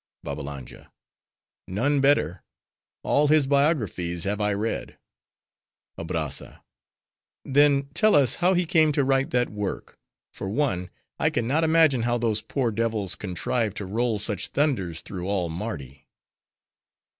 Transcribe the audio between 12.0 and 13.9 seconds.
how those poor devils contrive to